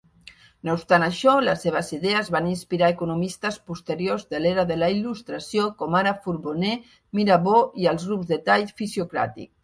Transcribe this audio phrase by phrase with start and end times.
[0.67, 5.67] No obstant això, les seves idees van inspirar economistes posteriors de l"era de la il·lustració,
[5.81, 9.51] com ara Forbonnais, Mirabeau i els grups de tall fisiocràtic.